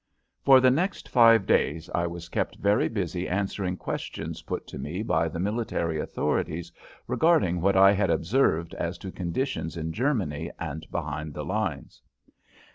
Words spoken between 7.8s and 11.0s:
had observed as to conditions in Germany and